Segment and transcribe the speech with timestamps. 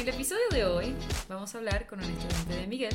[0.00, 0.94] el episodio de hoy
[1.28, 2.92] vamos a hablar con un estudiante de Miguel.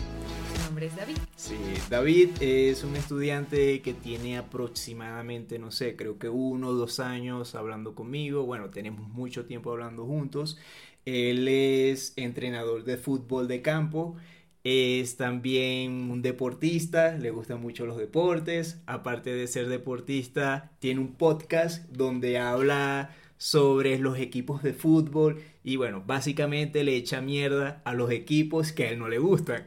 [0.55, 1.17] Su nombre es David.
[1.35, 1.55] Sí,
[1.88, 7.54] David es un estudiante que tiene aproximadamente, no sé, creo que uno o dos años
[7.54, 8.44] hablando conmigo.
[8.47, 10.58] Bueno, tenemos mucho tiempo hablando juntos.
[11.05, 14.15] Él es entrenador de fútbol de campo.
[14.63, 18.81] Es también un deportista, le gustan mucho los deportes.
[18.88, 25.75] Aparte de ser deportista, tiene un podcast donde habla sobre los equipos de fútbol y
[25.75, 29.63] bueno, básicamente le echa mierda a los equipos que a él no le gustan.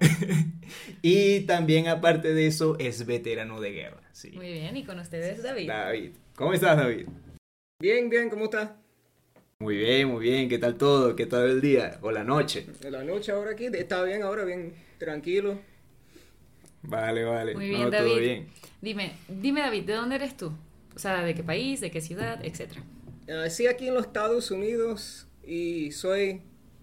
[1.03, 4.01] y también aparte de eso es veterano de guerra.
[4.13, 4.31] Sí.
[4.33, 5.69] Muy bien, y con ustedes David.
[5.69, 6.11] David.
[6.35, 7.09] ¿Cómo estás David?
[7.81, 8.71] Bien, bien, ¿cómo estás?
[9.61, 10.49] Muy bien, muy bien.
[10.49, 11.17] ¿Qué tal todo?
[11.17, 11.99] ¿Qué tal el día?
[12.03, 12.67] ¿O la noche?
[12.89, 15.59] La noche ahora aquí, está bien ahora, bien tranquilo.
[16.83, 17.55] Vale, vale.
[17.55, 18.43] Muy bien, David.
[18.81, 20.53] Dime, dime David, ¿de dónde eres tú?
[20.95, 22.83] O sea, ¿de qué país, de qué ciudad, etcétera?
[23.29, 26.41] Nací aquí en los Estados Unidos y soy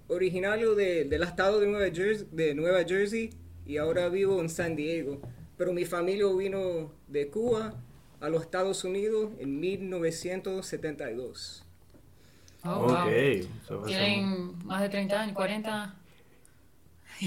[0.08, 3.32] originario de, del estado de Nueva, Jersey, de Nueva Jersey
[3.66, 5.20] y ahora vivo en San Diego.
[5.58, 7.74] Pero mi familia vino de Cuba
[8.20, 11.66] a los Estados Unidos en 1972.
[12.64, 13.08] Oh, ok.
[13.88, 15.96] Tienen más de 30 años, 40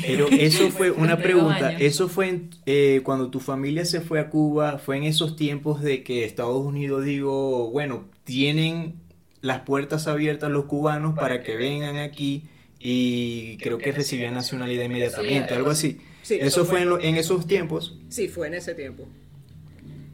[0.06, 4.78] pero eso fue una pregunta, eso fue eh, cuando tu familia se fue a Cuba,
[4.78, 9.07] fue en esos tiempos de que Estados Unidos digo, bueno, tienen
[9.40, 12.44] las puertas abiertas a los cubanos para que vengan aquí
[12.78, 16.00] y creo que recibían nacionalidad inmediatamente, algo así.
[16.28, 17.98] ¿Eso fue en, esos tiempos?
[18.08, 19.06] Sí, fue en ese tiempo.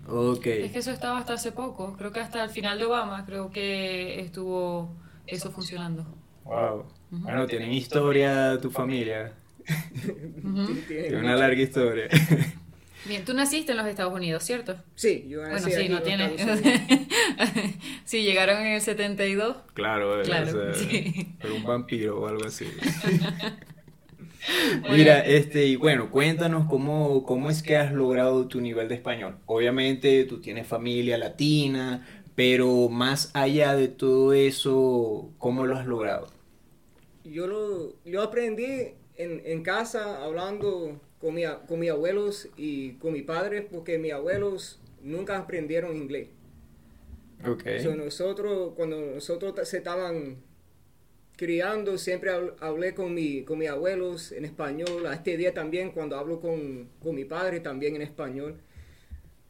[0.07, 0.47] Ok.
[0.47, 3.51] Es que eso estaba hasta hace poco, creo que hasta el final de Obama creo
[3.51, 4.95] que estuvo
[5.27, 6.07] eso funcionando.
[6.45, 6.85] Wow.
[7.11, 9.33] Bueno, tienen historia tu familia.
[10.89, 12.09] Tiene una larga historia.
[13.07, 14.77] Bien, tú naciste en los Estados Unidos, ¿cierto?
[14.95, 16.37] Sí, yo nací bueno, sí, no tiene...
[18.05, 19.57] sí, llegaron en el 72.
[19.75, 20.73] Claro, claro
[21.41, 22.67] pero un vampiro o algo así.
[24.91, 29.37] Mira, este, y bueno, cuéntanos cómo, cómo es que has logrado tu nivel de español.
[29.47, 36.29] Obviamente tú tienes familia latina, pero más allá de todo eso, ¿cómo lo has logrado?
[37.25, 43.15] Yo lo yo aprendí en, en casa hablando con, mi, con mis abuelos y con
[43.15, 46.29] mi padre porque mis abuelos nunca aprendieron inglés.
[47.43, 47.83] Okay.
[47.97, 50.37] nosotros, cuando nosotros se estaban
[51.37, 52.31] criando, siempre
[52.61, 55.07] hablé con, mi, con mis abuelos en español.
[55.07, 58.57] A este día también, cuando hablo con, con mi padre, también en español.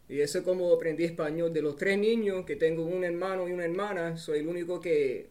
[0.09, 1.53] Y eso es como aprendí español.
[1.53, 5.29] De los tres niños, que tengo un hermano y una hermana, soy el único que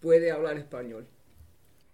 [0.00, 1.04] puede hablar español.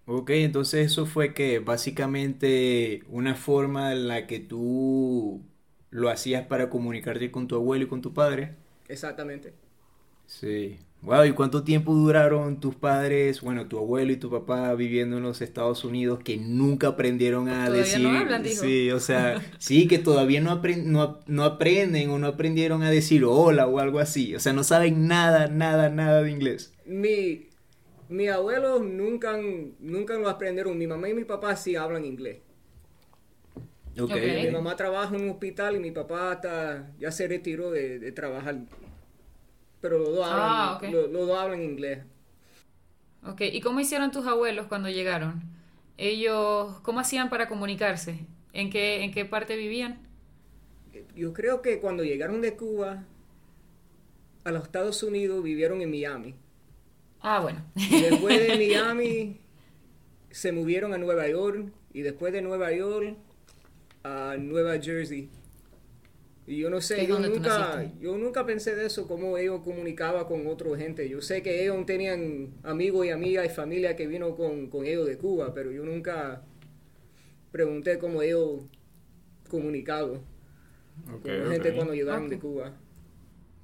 [0.07, 5.43] Ok, entonces eso fue que básicamente una forma en la que tú
[5.91, 8.55] lo hacías para comunicarte con tu abuelo y con tu padre.
[8.89, 9.55] Exactamente.
[10.27, 10.79] Sí.
[11.03, 15.23] Wow, ¿y cuánto tiempo duraron tus padres, bueno, tu abuelo y tu papá viviendo en
[15.23, 18.01] los Estados Unidos que nunca aprendieron a decir...
[18.01, 22.83] No hablan, Sí, o sea, sí, que todavía no, no, no aprenden o no aprendieron
[22.83, 24.35] a decir hola o algo así.
[24.35, 26.73] O sea, no saben nada, nada, nada de inglés.
[26.87, 27.47] Mi,
[28.09, 29.39] mi abuelo nunca,
[29.79, 30.77] nunca lo aprendieron.
[30.77, 32.39] Mi mamá y mi papá sí hablan inglés.
[33.99, 34.47] Okay.
[34.47, 36.41] Mi mamá trabaja en un hospital y mi papá
[36.99, 38.57] ya se retiró de, trabajar.
[39.81, 42.01] Pero los dos, ah, hablan, los, dos hablan inglés.
[43.25, 45.43] Ok, ¿y cómo hicieron tus abuelos cuando llegaron?
[45.97, 48.27] Ellos, ¿cómo hacían para comunicarse?
[48.53, 49.99] ¿En qué, en qué parte vivían?
[51.15, 53.05] Yo creo que cuando llegaron de Cuba
[54.45, 56.35] a los Estados Unidos vivieron en Miami.
[57.29, 57.61] Ah, bueno.
[57.75, 59.41] después de Miami
[60.31, 63.17] se movieron a Nueva York y después de Nueva York
[64.05, 65.29] a Nueva Jersey.
[66.47, 70.47] Y yo no sé, yo nunca, yo nunca pensé de eso, cómo ellos comunicaban con
[70.47, 71.09] otra gente.
[71.09, 75.19] Yo sé que ellos tenían amigos y amigas y familia que vino con, ellos de
[75.19, 76.45] Cuba, pero yo nunca
[77.51, 78.61] pregunté cómo ellos
[79.51, 80.21] comunicaban
[81.23, 82.77] con la gente cuando llegaron de Cuba.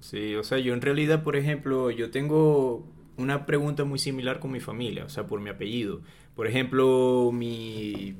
[0.00, 2.84] Sí, o sea, yo en realidad, por ejemplo, yo tengo
[3.22, 6.00] una pregunta muy similar con mi familia, o sea, por mi apellido.
[6.34, 8.14] Por ejemplo, mi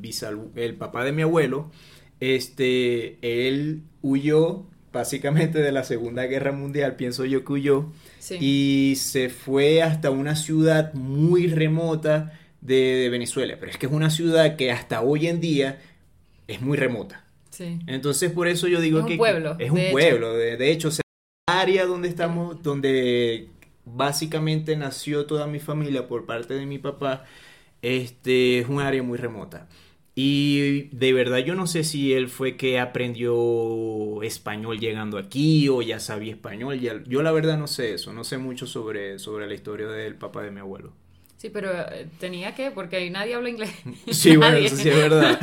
[0.56, 1.70] el papá de mi abuelo,
[2.20, 7.87] este, él huyó básicamente de la Segunda Guerra Mundial, pienso yo que huyó,
[8.38, 14.10] y se fue hasta una ciudad muy remota de, Venezuela, pero es que es una
[14.10, 15.81] ciudad que hasta hoy en día
[16.46, 17.25] es muy remota.
[17.50, 17.78] Sí.
[17.87, 20.88] Entonces por eso yo digo es que un pueblo, es un pueblo, de, de, hecho,
[20.88, 20.94] el
[21.46, 23.49] área donde estamos, donde
[23.84, 27.25] básicamente nació toda mi familia por parte de mi papá,
[27.82, 29.69] este es un área muy remota.
[30.14, 35.81] Y de verdad yo no sé si él fue que aprendió español llegando aquí o
[35.81, 36.79] ya sabía español.
[36.81, 40.43] yo la verdad no sé eso, no sé mucho sobre, sobre la historia del papá
[40.43, 40.93] de mi abuelo.
[41.38, 43.73] Sí, pero eh, tenía que, porque ahí nadie habla inglés.
[44.12, 45.40] Sí, bueno, eso sí es verdad.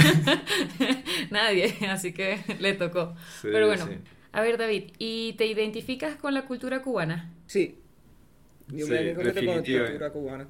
[1.29, 3.15] nadie, así que le tocó.
[3.41, 3.85] pero bueno,
[4.31, 7.33] a ver, David, ¿y te identificas con la cultura cubana?
[7.47, 7.79] Sí.
[8.71, 10.47] Yo me identifico con la cultura cubana.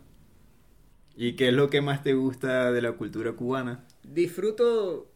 [1.16, 3.86] ¿Y qué es lo que más te gusta de la cultura cubana?
[4.04, 5.12] Disfruto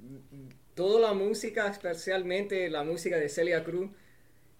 [0.73, 3.89] toda la música, especialmente la música de Celia Cruz.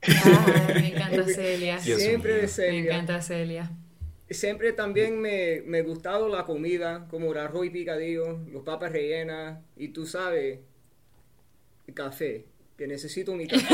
[0.07, 1.79] Ah, me encanta Celia.
[1.79, 2.81] Siempre de Celia.
[2.81, 3.71] Me encanta Celia.
[4.29, 8.91] Siempre también me, me ha gustado la comida, como el arroz y picadillo, los papas
[8.91, 10.59] rellenas, y tú sabes,
[11.87, 12.45] el café,
[12.77, 13.65] que necesito mi café.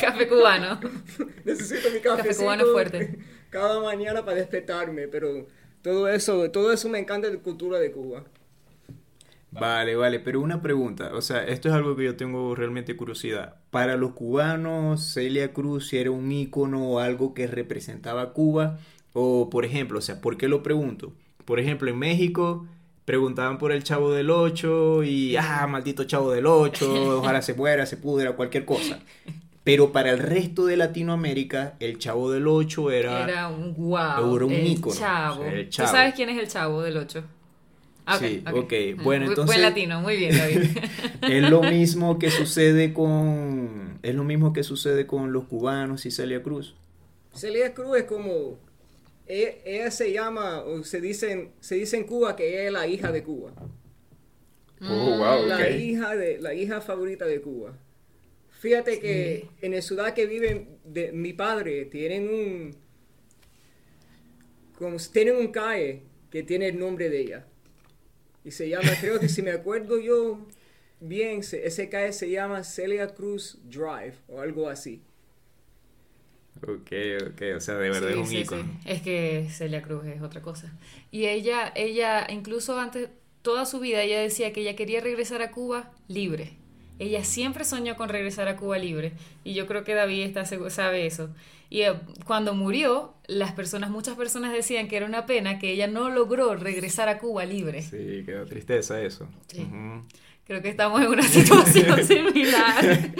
[0.00, 0.80] café cubano.
[1.44, 2.28] necesito mi café.
[2.28, 3.18] Café cubano fuerte.
[3.50, 5.46] Cada mañana para despertarme, pero
[5.82, 8.24] todo eso, todo eso me encanta de la cultura de Cuba.
[9.52, 13.56] Vale, vale, pero una pregunta, o sea, esto es algo que yo tengo realmente curiosidad.
[13.70, 18.80] Para los cubanos, Celia Cruz era un ícono o algo que representaba Cuba,
[19.12, 21.12] o por ejemplo, o sea, ¿por qué lo pregunto?
[21.44, 22.66] Por ejemplo, en México
[23.04, 27.86] preguntaban por el Chavo del Ocho y, ah, maldito Chavo del Ocho, ojalá se muera,
[27.86, 29.00] se pudra, cualquier cosa.
[29.62, 33.24] Pero para el resto de Latinoamérica, el Chavo del Ocho era...
[33.24, 34.36] Era un wow.
[34.36, 34.94] Era un ícono.
[34.94, 35.44] Chavo.
[35.44, 35.88] el chavo.
[35.88, 37.24] ¿Tú sabes quién es el Chavo del Ocho?
[38.18, 39.02] sí, ok.
[39.02, 39.46] Bueno, entonces...
[39.46, 40.78] Buen latino, muy bien, David.
[41.22, 43.98] es lo mismo que sucede con...
[44.02, 46.74] Es lo mismo que sucede con los cubanos y Celia Cruz.
[47.34, 48.58] Celia Cruz es como...
[49.26, 52.86] E, ella, se llama, o se dice, se dice en Cuba que ella es la
[52.86, 53.52] hija de Cuba.
[54.82, 57.78] Oh, wow, la hija de la hija favorita de Cuba.
[58.60, 62.76] Fíjate que en la ciudad que vive de, mi padre tienen un
[64.78, 67.46] como, tienen un calle que tiene el nombre de ella.
[68.44, 70.46] Y se llama, creo que si me acuerdo yo
[71.00, 75.02] bien, ese calle se llama Celia Cruz Drive o algo así.
[76.62, 76.92] Ok,
[77.30, 78.44] ok, o sea, de verdad es un sí,
[78.84, 80.72] Es que Celia Cruz es otra cosa.
[81.10, 83.08] Y ella, ella, incluso antes,
[83.42, 86.52] toda su vida, ella decía que ella quería regresar a Cuba libre.
[86.98, 89.12] Ella siempre soñó con regresar a Cuba libre.
[89.42, 91.28] Y yo creo que David está, sabe eso.
[91.68, 95.88] Y eh, cuando murió, las personas, muchas personas decían que era una pena que ella
[95.88, 97.82] no logró regresar a Cuba libre.
[97.82, 99.28] Sí, quedó tristeza eso.
[100.46, 103.12] Creo que estamos en una situación similar.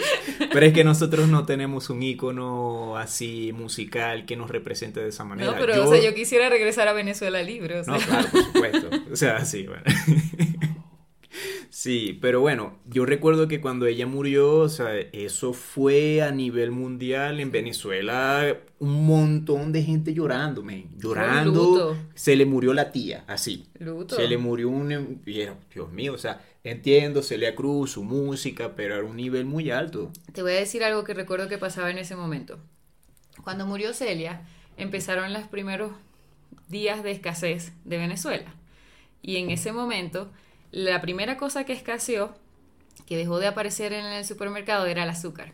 [0.51, 5.23] Pero es que nosotros no tenemos un ícono así musical que nos represente de esa
[5.23, 5.51] manera.
[5.51, 5.85] No, pero yo...
[5.85, 7.81] O sea, yo quisiera regresar a Venezuela libre.
[7.87, 8.89] No, claro, por supuesto.
[9.11, 9.83] O sea, sí, bueno.
[11.85, 16.71] Sí, pero bueno, yo recuerdo que cuando ella murió, o sea, eso fue a nivel
[16.71, 21.95] mundial en Venezuela, un montón de gente llorando, man, llorando.
[22.15, 23.67] Se le murió la tía, así.
[23.77, 24.15] Luto.
[24.15, 25.21] Se le murió un...
[25.23, 30.11] Dios mío, o sea, entiendo Celia Cruz, su música, pero era un nivel muy alto.
[30.33, 32.57] Te voy a decir algo que recuerdo que pasaba en ese momento.
[33.43, 34.41] Cuando murió Celia,
[34.77, 35.91] empezaron los primeros
[36.67, 38.55] días de escasez de Venezuela.
[39.21, 40.31] Y en ese momento
[40.71, 42.35] la primera cosa que escaseó,
[43.05, 45.53] que dejó de aparecer en el supermercado, era el azúcar.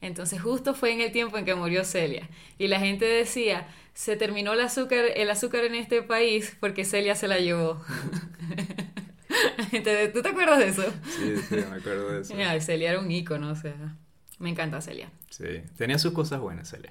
[0.00, 2.28] Entonces justo fue en el tiempo en que murió Celia.
[2.58, 7.14] Y la gente decía, se terminó el azúcar, el azúcar en este país porque Celia
[7.14, 7.80] se la llevó.
[10.12, 10.84] ¿Tú te acuerdas de eso?
[11.04, 12.34] Sí, sí, me acuerdo de eso.
[12.60, 13.96] Celia era un ícono, o sea,
[14.38, 15.10] me encanta Celia.
[15.30, 16.90] Sí, tenía sus cosas buenas Celia.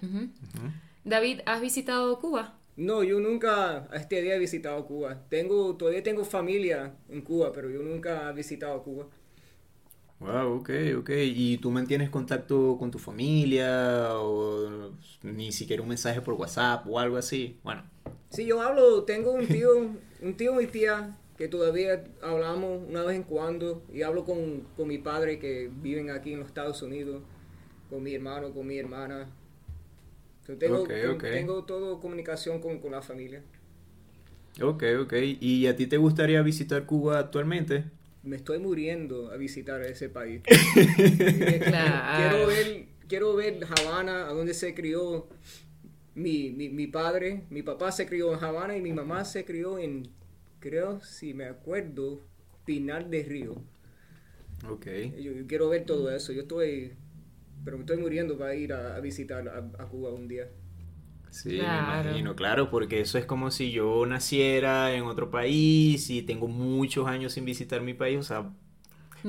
[1.03, 2.55] David, ¿has visitado Cuba?
[2.81, 5.23] No, yo nunca a este día he visitado Cuba.
[5.29, 9.05] Tengo, todavía tengo familia en Cuba, pero yo nunca he visitado Cuba.
[10.19, 11.09] Wow, ok, ok.
[11.13, 16.97] ¿Y tú mantienes contacto con tu familia o ni siquiera un mensaje por WhatsApp o
[16.97, 17.59] algo así?
[17.63, 17.83] Bueno.
[18.31, 19.69] Sí, yo hablo, tengo un tío,
[20.23, 24.87] un tío y tía que todavía hablamos una vez en cuando y hablo con, con
[24.87, 27.21] mi padre que viven aquí en los Estados Unidos,
[27.91, 29.29] con mi hermano, con mi hermana,
[30.45, 33.41] tengo, tengo todo comunicación con, con, la familia.
[34.61, 35.13] Ok, ok.
[35.39, 37.85] ¿Y a ti te gustaría visitar Cuba actualmente?
[38.23, 40.41] Me estoy muriendo a visitar ese país.
[41.59, 42.17] claro.
[42.17, 45.27] quiero, ver, quiero ver Habana, a donde se crió
[46.15, 47.43] mi, mi, mi, padre.
[47.49, 50.09] Mi papá se crió en Habana y mi mamá se crió en,
[50.59, 52.21] creo, si me acuerdo,
[52.65, 53.55] Pinal de Río.
[54.69, 54.85] Ok.
[55.19, 56.31] yo quiero ver todo eso.
[56.31, 56.93] Yo estoy
[57.63, 60.49] pero me estoy muriendo para ir a, visitar a, Cuba un día.
[61.29, 66.23] Sí, me imagino, claro, porque eso es como si yo naciera en otro país y
[66.23, 68.51] tengo muchos años sin visitar mi país, o sea,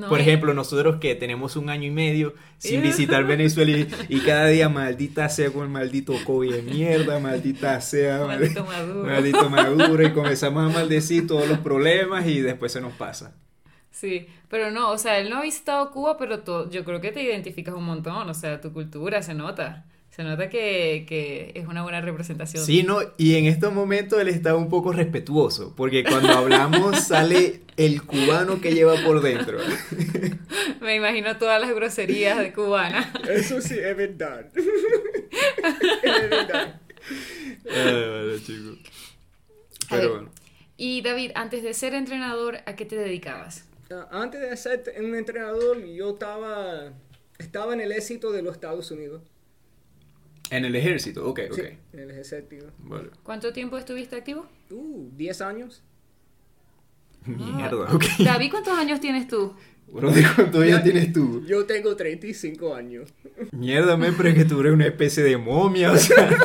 [0.09, 4.69] por ejemplo, nosotros que tenemos un año y medio sin visitar Venezuela y, cada día
[4.69, 9.07] maldita sea con el maldito COVID de mierda, maldita sea maldito maduro.
[9.07, 13.35] maldito maduro y comenzamos a maldecir todos los problemas y después se nos pasa.
[13.93, 17.21] Sí, pero no, o sea, él no ha visitado Cuba, pero yo creo que te
[17.21, 19.85] identificas un montón, o sea, tu cultura se nota.
[20.09, 22.63] Se nota que, que, es una buena representación.
[22.63, 27.61] Sí, no, y en estos momentos él está un poco respetuoso, porque cuando hablamos sale
[27.77, 29.59] el cubano que lleva por dentro.
[30.81, 33.11] Me imagino todas las groserías de cubana.
[33.27, 34.47] Eso sí, es verdad.
[36.03, 36.79] es verdad.
[37.69, 38.77] Ay, chico.
[39.89, 40.29] Pero bueno.
[40.77, 43.65] Y David, antes de ser entrenador, ¿a qué te dedicabas?
[43.93, 46.93] Ah, antes de ser un entrenador, yo estaba,
[47.37, 49.21] estaba en el éxito de los Estados Unidos.
[50.49, 51.55] En el ejército, ok, ok.
[51.55, 51.61] Sí,
[51.93, 52.67] en el ejército.
[52.79, 53.09] Vale.
[53.23, 54.47] ¿Cuánto tiempo estuviste activo?
[54.69, 55.83] Uh, 10 años.
[57.25, 58.03] Mierda, ok.
[58.19, 59.53] David, ¿cuántos años tienes tú?
[59.87, 61.45] Bueno, ¿de cuántos años tienes tú?
[61.45, 63.13] Yo tengo 35 años.
[63.51, 66.29] Mierda, me, pero es que tú eres una especie de momia, o sea.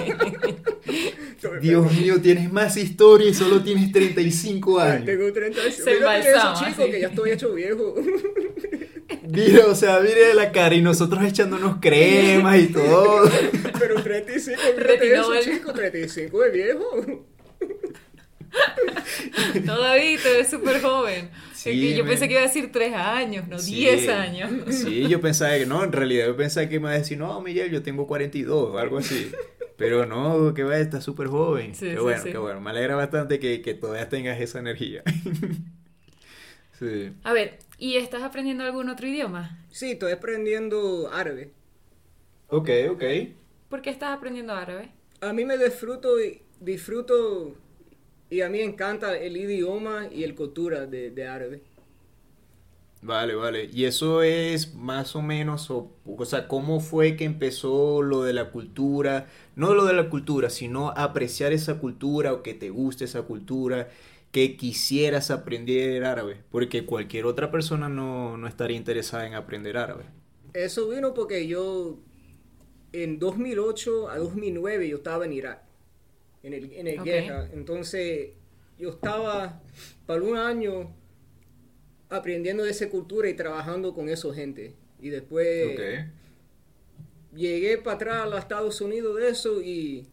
[1.61, 5.05] Dios mío, tienes más historia y solo tienes 35 años.
[5.05, 5.93] Tengo 35 Se
[6.31, 6.91] eso, chico, sí.
[6.91, 7.95] que ya estoy hecho viejo.
[9.31, 13.31] Mira, o sea, mire la cara y nosotros echándonos cremas y todo.
[13.79, 15.39] Pero 35, mírate eso, Retinol.
[15.59, 16.85] chico, 35 es viejo.
[19.65, 21.31] No, David, te ves súper joven.
[21.55, 23.75] Sí, Es que yo me- pensé que iba a decir 3 años, no Sí.
[23.77, 24.51] 10 años.
[24.71, 27.41] Sí, yo pensaba que no, en realidad yo pensaba que me iba a decir, no,
[27.41, 29.31] Miguel, yo tengo 42 o algo así.
[29.79, 31.75] Pero no, que va, está súper joven.
[31.75, 32.33] Sí, qué sí, bueno, sí.
[32.33, 32.61] qué bueno.
[32.61, 35.05] Me alegra bastante que, que todavía tengas esa energía.
[36.79, 37.13] sí.
[37.23, 39.65] A ver, ¿y estás aprendiendo algún otro idioma?
[39.71, 41.53] Sí, estoy aprendiendo árabe.
[42.49, 43.05] Ok, ok.
[43.69, 44.91] ¿Por qué estás aprendiendo árabe?
[45.21, 47.55] A mí me disfruto y, disfruto
[48.31, 51.63] y a mí me encanta el idioma y el cultura de, de árabe.
[53.01, 53.71] Vale, vale.
[53.73, 58.33] Y eso es más o menos, o, o sea, ¿cómo fue que empezó lo de
[58.33, 59.29] la cultura?
[59.55, 63.89] No lo de la cultura, sino apreciar esa cultura o que te guste esa cultura,
[64.33, 70.07] que quisieras aprender árabe, porque cualquier otra persona no, no estaría interesada en aprender árabe.
[70.53, 71.99] Eso vino porque yo
[72.93, 75.63] en 2008 a 2009 yo estaba en Irak,
[76.43, 77.05] en el, en el Ok.
[77.05, 77.51] guerra.
[77.53, 78.33] Entonces
[78.79, 79.63] yo estaba
[80.07, 80.95] para un año
[82.09, 84.75] aprendiendo de esa cultura y trabajando con esa gente.
[85.01, 85.79] Y después
[87.35, 90.09] llegué para atrás a los Estados Unidos de eso y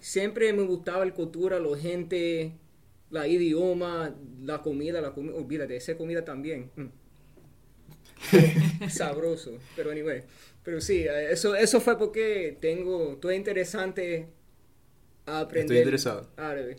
[0.00, 2.52] siempre me gustaba la cultura, la gente,
[3.10, 6.70] la idioma, la comida, la comida, olvídate, esa comida también.
[6.76, 6.88] Mm.
[8.88, 10.22] Sabroso, pero anyway.
[10.62, 14.28] Pero sí, eso, eso fue porque tengo, estoy interesante
[15.26, 16.28] a aprender interesado.
[16.36, 16.76] árabe.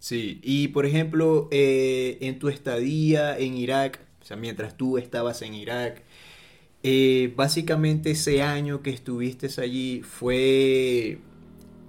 [0.00, 5.42] Sí, y por ejemplo, eh, en tu estadía en Irak, o sea, mientras tú estabas
[5.42, 6.02] en Irak,
[6.82, 11.18] eh, básicamente ese año que estuviste allí fue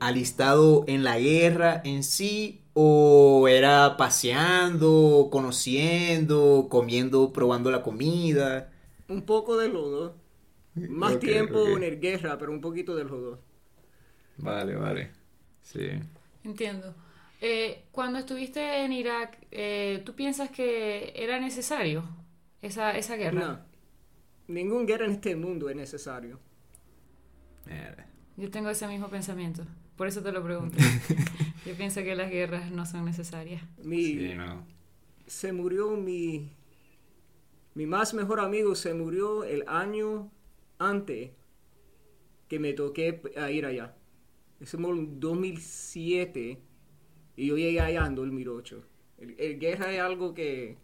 [0.01, 8.71] alistado en la guerra en sí o era paseando, conociendo, comiendo, probando la comida.
[9.07, 10.11] Un poco de los dos.
[10.75, 13.39] Más tiempo en el guerra, pero un poquito de los dos.
[14.37, 15.11] Vale, vale.
[15.61, 15.87] Sí.
[16.43, 16.93] Entiendo.
[17.41, 22.03] Eh, cuando estuviste en Irak, eh, ¿tú piensas que era necesario
[22.61, 23.47] esa, esa guerra?
[23.47, 23.65] No.
[24.47, 26.39] Ningún guerra en este mundo es necesario.
[27.65, 28.07] Mierda.
[28.37, 29.63] Yo tengo ese mismo pensamiento,
[29.95, 30.77] por eso te lo pregunto.
[31.65, 33.63] Yo pienso que las guerras no son necesarias.
[33.83, 34.65] Mi, Sí, no.
[35.27, 36.51] se murió mi
[37.73, 40.29] mi más mejor amigo se murió el año
[40.77, 41.31] antes
[42.47, 43.95] que me toqué a ir allá.
[44.63, 46.61] Fue en 2007
[47.35, 48.83] y yo llegué allá en 2008.
[49.17, 50.77] El, el guerra es algo que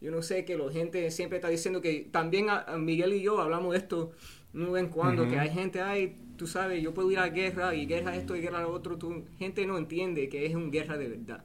[0.00, 3.22] yo no sé que la gente siempre está diciendo que también a, a Miguel y
[3.22, 4.12] yo hablamos de esto
[4.52, 5.28] de vez en cuando Ujú.
[5.28, 8.40] que hay gente ay tú sabes yo puedo ir a guerra y guerra esto y
[8.42, 8.98] guerra lo otro
[9.38, 11.44] gente no entiende que es un guerra de verdad.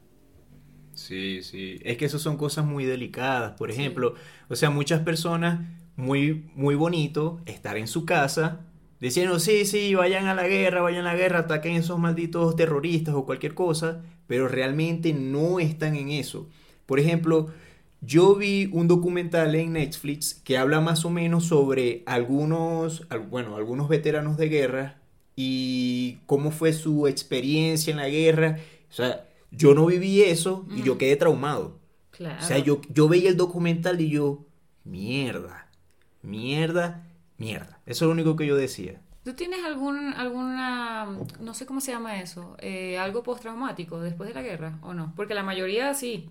[0.93, 1.79] Sí, sí.
[1.83, 3.53] Es que eso son cosas muy delicadas.
[3.57, 4.15] Por ejemplo,
[4.49, 5.61] o sea, muchas personas,
[5.95, 8.65] muy, muy bonito estar en su casa
[9.01, 13.15] diciendo, sí, sí, vayan a la guerra, vayan a la guerra, ataquen esos malditos terroristas
[13.15, 16.47] o cualquier cosa, pero realmente no están en eso.
[16.85, 17.47] Por ejemplo,
[18.01, 23.55] yo vi un documental en Netflix que habla más o menos sobre algunos, al- bueno,
[23.57, 24.97] algunos veteranos de guerra
[25.35, 28.59] y cómo fue su experiencia en la guerra.
[28.89, 31.79] O sea, yo no viví eso y yo quedé traumado.
[32.11, 32.37] Claro.
[32.41, 34.45] O sea, yo, yo veía el documental y yo,
[34.83, 35.67] mierda,
[36.21, 37.03] mierda,
[37.41, 37.81] mierda.
[37.85, 39.01] Eso es lo único que yo decía.
[39.23, 41.05] ¿Tú tienes algún, alguna,
[41.39, 45.13] no sé cómo se llama eso, eh, algo postraumático después de la guerra o no?
[45.15, 46.29] Porque la mayoría sí.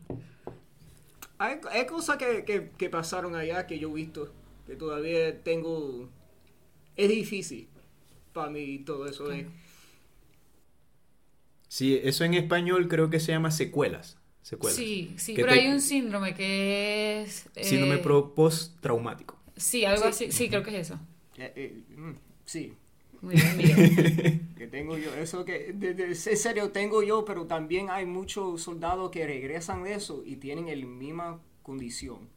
[1.38, 4.32] Hay, hay cosas que, que, que pasaron allá que yo he visto,
[4.66, 6.08] que todavía tengo...
[6.96, 7.68] Es difícil
[8.32, 9.46] para mí todo eso de...
[11.68, 14.18] Sí, eso en español creo que se llama secuelas.
[14.42, 14.76] Secuelas.
[14.76, 17.46] Sí, sí, Que pero te- hay un síndrome que es...
[17.54, 19.38] eh, Síndrome pro- post-traumático.
[19.60, 20.08] Sí, algo Sí.
[20.08, 20.98] así, sí, creo que es eso.
[21.36, 22.14] eh, eh, mm,
[22.44, 22.76] sí.
[23.20, 23.78] Muy bien, Miguel.
[24.56, 29.10] que tengo yo, eso que, de, de, serio, tengo yo, pero también hay muchos soldados
[29.10, 32.28] que regresan de eso y tienen la misma condición.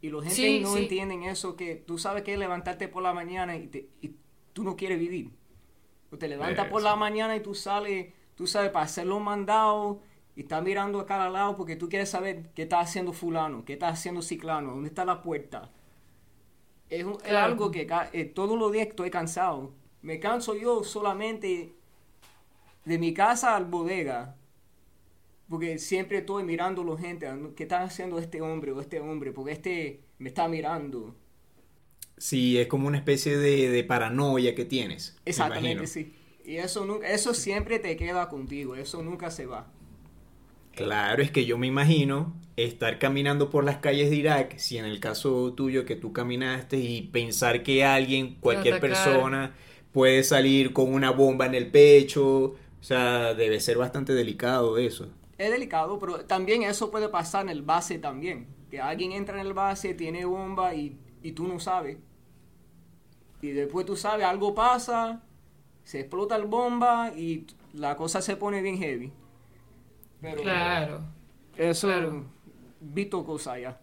[0.00, 3.66] Y la gente no entienden eso, que tú sabes que levantarte por la mañana y,
[3.66, 4.14] te, y
[4.52, 5.30] tú no quieres vivir.
[6.10, 9.98] O te levantas por la mañana y tú sales, tú sabes, para hacer los mandados
[10.36, 13.74] y estás mirando a cada lado porque tú quieres saber qué está haciendo fulano, qué
[13.74, 15.72] está haciendo ciclano, dónde está la puerta.
[16.90, 19.72] Es, algo que eh, todos los días estoy cansado.
[20.02, 21.72] Me canso yo solamente
[22.84, 24.36] de mi casa al bodega.
[25.48, 27.26] Porque siempre estoy mirando a la gente,
[27.56, 29.32] ¿qué está haciendo este hombre o este hombre?
[29.32, 31.14] Porque este me está mirando.
[32.18, 35.16] Sí, es como una especie de, paranoia que tienes.
[35.24, 36.12] Exactamente, sí.
[36.44, 39.70] Y eso, nunca, eso siempre te queda contigo, eso nunca se va.
[40.78, 44.84] Claro, es que yo me imagino estar caminando por las calles de Irak, si en
[44.84, 49.56] el caso tuyo que tú caminaste y pensar que alguien, cualquier persona,
[49.90, 55.08] puede salir con una bomba en el pecho, o sea, debe ser bastante delicado eso.
[55.36, 59.48] Es delicado, pero también eso puede pasar en el base también, que alguien entra en
[59.48, 61.96] el base, tiene bomba y, y tú no sabes.
[63.42, 65.22] Y después tú sabes, algo pasa,
[65.82, 69.12] se explota el bomba y la cosa se pone bien heavy.
[70.20, 71.00] Pero, claro.
[71.56, 72.24] Eso, claro.
[72.80, 73.80] visto cosa ya.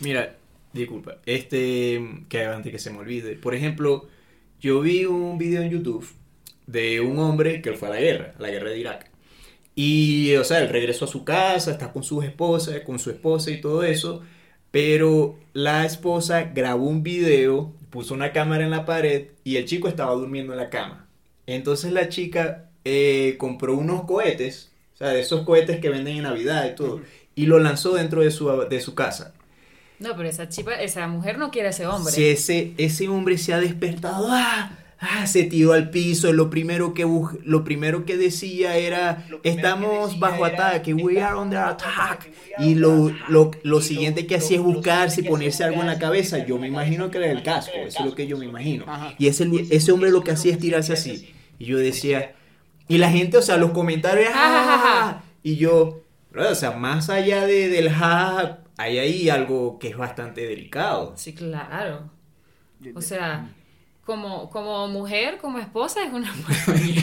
[0.00, 0.36] Mira,
[0.72, 4.08] disculpa, este, que antes que se me olvide, por ejemplo,
[4.60, 6.06] yo vi un video en YouTube
[6.66, 9.10] de un hombre que fue a la guerra, a la guerra de Irak.
[9.74, 13.50] Y, o sea, él regresó a su casa, está con su esposa, con su esposa
[13.50, 14.22] y todo eso,
[14.70, 19.88] pero la esposa grabó un video, puso una cámara en la pared y el chico
[19.88, 21.08] estaba durmiendo en la cama.
[21.46, 26.68] Entonces la chica eh, compró unos cohetes sea, de esos cohetes que venden en Navidad
[26.70, 27.00] y todo.
[27.34, 29.32] Y lo lanzó dentro de su, de su casa.
[29.98, 32.12] No, pero esa chica, esa mujer no quiere a ese hombre.
[32.12, 34.72] Si ese, ese hombre se ha despertado, ¡ah!
[34.98, 35.26] ¡ah!
[35.26, 37.06] se tiró al piso, lo primero que,
[37.44, 42.30] lo primero que decía era, estamos bajo ataque, we are under attack.
[42.58, 46.46] Y lo, lo, lo siguiente que hacía es buscarse y ponerse algo en la cabeza.
[46.46, 48.86] Yo me imagino que era el casco, eso es lo que yo me imagino.
[49.18, 51.34] Y ese, ese hombre lo que hacía es tirarse así.
[51.58, 52.34] Y yo decía,
[52.90, 56.02] y la gente, o sea, los comentarios, ja, y yo,
[56.34, 61.12] o sea, más allá de, del ja, hay ahí algo que es bastante delicado.
[61.16, 62.10] Sí, claro.
[62.96, 63.48] O sea,
[64.04, 67.02] como, como mujer, como esposa, es una malparida.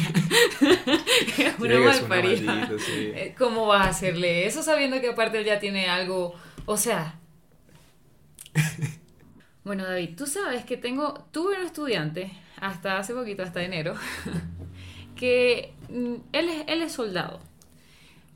[1.37, 2.69] es una malparida.
[2.89, 6.35] Eh, ¿Cómo vas a hacerle eso sabiendo que aparte él ya tiene algo?
[6.65, 7.17] O sea.
[9.63, 13.95] bueno, David, tú sabes que tengo, tuve un estudiante hasta hace poquito, hasta enero,
[15.17, 17.39] que mm, él es, él es soldado,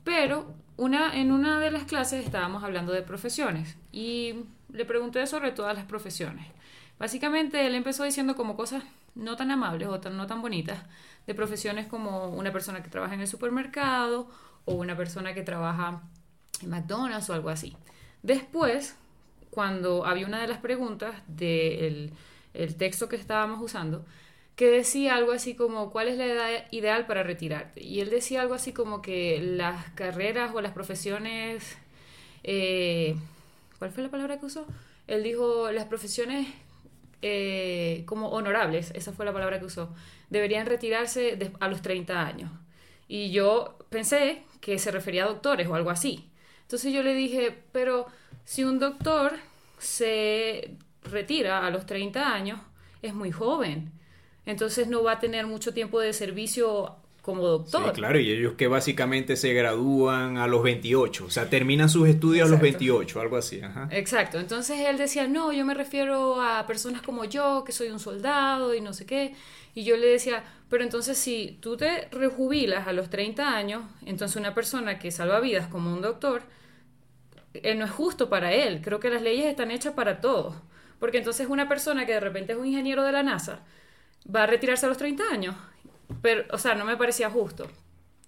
[0.04, 4.34] pero una, en una de las clases estábamos hablando de profesiones y
[4.72, 6.46] le pregunté sobre todas las profesiones.
[6.98, 10.78] Básicamente él empezó diciendo como cosas no tan amables o tan, no tan bonitas
[11.26, 14.28] de profesiones como una persona que trabaja en el supermercado
[14.64, 16.02] o una persona que trabaja
[16.62, 17.76] en McDonald's o algo así.
[18.22, 18.96] Después,
[19.50, 22.12] cuando había una de las preguntas del
[22.54, 24.04] el texto que estábamos usando,
[24.56, 27.82] que decía algo así como, ¿cuál es la edad ideal para retirarte?
[27.82, 31.76] Y él decía algo así como que las carreras o las profesiones,
[32.44, 33.16] eh,
[33.78, 34.66] ¿cuál fue la palabra que usó?
[35.06, 36.48] Él dijo, las profesiones
[37.22, 39.94] eh, como honorables, esa fue la palabra que usó,
[40.28, 42.50] deberían retirarse a los 30 años.
[43.08, 46.30] Y yo pensé que se refería a doctores o algo así.
[46.62, 48.06] Entonces yo le dije, pero
[48.44, 49.32] si un doctor
[49.78, 52.60] se retira a los 30 años,
[53.02, 53.92] es muy joven
[54.46, 57.84] entonces no va a tener mucho tiempo de servicio como doctor.
[57.86, 62.08] Sí, claro, y ellos que básicamente se gradúan a los 28, o sea, terminan sus
[62.08, 63.60] estudios a los 28, algo así.
[63.90, 68.00] Exacto, entonces él decía, no, yo me refiero a personas como yo, que soy un
[68.00, 69.34] soldado y no sé qué,
[69.72, 74.36] y yo le decía, pero entonces si tú te rejubilas a los 30 años, entonces
[74.36, 76.42] una persona que salva vidas como un doctor,
[77.54, 80.56] eh, no es justo para él, creo que las leyes están hechas para todos,
[80.98, 83.60] porque entonces una persona que de repente es un ingeniero de la NASA,
[84.24, 85.54] va a retirarse a los 30 años.
[86.20, 87.66] Pero, o sea, no me parecía justo.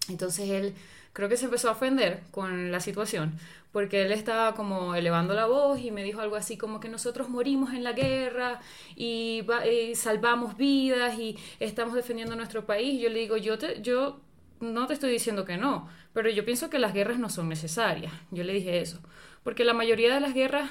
[0.09, 0.75] Entonces él
[1.13, 3.39] creo que se empezó a ofender con la situación,
[3.73, 7.29] porque él estaba como elevando la voz y me dijo algo así como que nosotros
[7.29, 8.61] morimos en la guerra
[8.97, 9.47] y,
[9.95, 13.01] salvamos vidas y estamos defendiendo nuestro país.
[13.01, 14.21] yo le digo, yo, te, yo
[14.61, 18.13] no te estoy diciendo que no, pero yo pienso que las guerras no son necesarias.
[18.31, 18.99] Yo le dije eso,
[19.45, 20.71] porque la mayoría de las guerras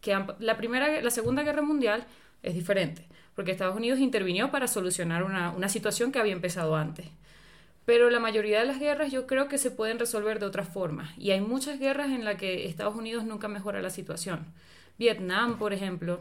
[0.00, 2.06] que la primera, la segunda guerra mundial
[2.42, 7.06] es diferente porque Estados Unidos intervinió para solucionar una, situación que había empezado antes.
[7.84, 11.12] Pero la mayoría de las guerras yo creo que se pueden resolver de otra forma.
[11.18, 14.46] Y hay muchas guerras en las que Estados Unidos nunca mejora la situación.
[14.98, 16.20] Vietnam, por ejemplo,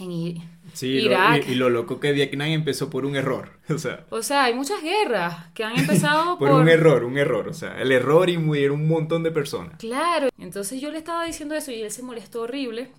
[0.00, 1.48] en sí, Irak.
[1.48, 3.50] y, lo loco que Vietnam empezó por un error.
[3.68, 7.18] O sea, o sea hay muchas guerras que han empezado por, por, un error, un
[7.18, 7.46] error.
[7.48, 9.78] O sea, el error y murieron un montón de personas.
[9.78, 10.30] Claro.
[10.38, 12.90] Entonces yo le estaba diciendo eso y él se molestó horrible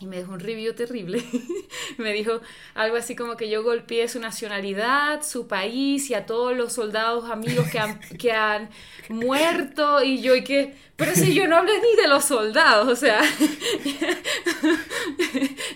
[0.00, 1.22] y me dejó un review terrible.
[1.98, 2.40] me dijo
[2.74, 7.28] algo así como que yo golpeé su nacionalidad, su país y a todos los soldados
[7.30, 8.70] amigos que han, que han
[9.08, 12.94] muerto y yo y que, pero si yo no hablé ni de los soldados, o
[12.94, 13.20] sea,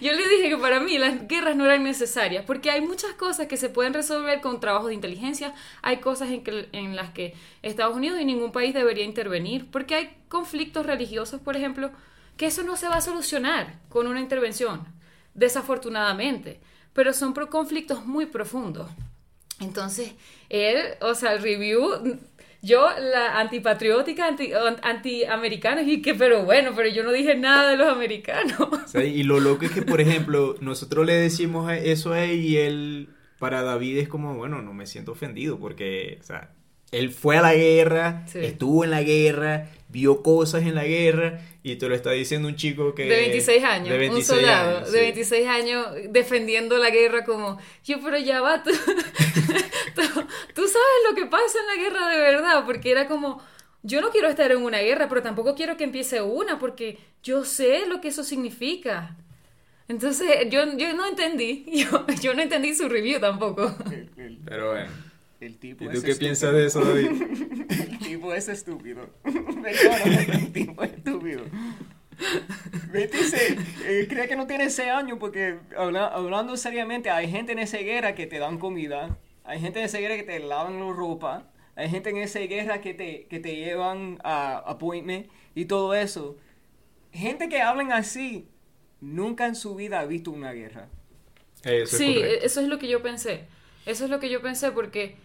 [0.01, 3.48] yo le dije que para mí las guerras no eran necesarias porque hay muchas cosas
[3.48, 7.35] que se pueden resolver con trabajo de inteligencia, hay cosas en, que, en las que
[7.62, 11.90] Estados Unidos y ningún país debería intervenir porque hay conflictos religiosos, por ejemplo,
[12.37, 14.87] que eso no se va a solucionar con una intervención,
[15.35, 16.61] desafortunadamente,
[16.92, 18.90] pero son conflictos muy profundos.
[19.61, 20.12] Entonces,
[20.49, 22.18] él, o sea, el review,
[22.62, 27.77] yo, la antipatriótica, anti, antiamericana, y que, pero bueno, pero yo no dije nada de
[27.77, 28.95] los americanos.
[28.95, 33.09] y lo loco es que, por ejemplo, nosotros le decimos eso a él y él,
[33.38, 36.51] para David es como, bueno, no me siento ofendido porque, o sea,
[36.92, 41.76] él fue a la guerra, estuvo en la guerra, vio cosas en la guerra y
[41.76, 43.05] te lo está diciendo un chico que...
[43.05, 48.40] De 26 años, un soldado de 26 años defendiendo la guerra como, yo pero ya
[48.40, 48.70] va, tú,
[50.55, 53.42] tú, sabes lo que pasa en la guerra de verdad, porque era como,
[53.83, 57.44] yo no quiero estar en una guerra, pero tampoco quiero que empiece una, porque yo
[57.44, 59.16] sé lo que eso significa.
[59.88, 63.76] Entonces, yo, yo no entendí, yo, yo no entendí su review tampoco.
[64.46, 65.12] Pero bueno.
[65.42, 67.11] El tipo ¿Y tú qué piensas de eso, David?
[67.68, 69.11] el tipo es estúpido.
[69.24, 71.42] el tipo es estúpido.
[72.92, 77.78] Dice, eh, cree que no tiene ese año porque hablando seriamente, hay gente en esa
[77.78, 81.50] guerra que te dan comida, hay gente en esa guerra que te lavan la ropa,
[81.74, 85.26] hay gente en esa guerra que te, que te llevan a appointment
[85.57, 86.37] y todo eso.
[87.11, 88.46] Gente que hablan así,
[89.00, 90.88] nunca en su vida ha visto una guerra.
[91.87, 93.46] sí, eso es lo que yo pensé.
[93.85, 95.16] Eso es lo que yo pensé porque